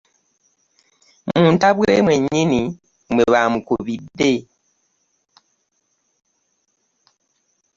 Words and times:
Mu 1.29 1.45
ntabwe 1.55 1.91
mwennyini 2.05 2.61
mwe 3.13 3.25
baamukubidde. 3.33 4.31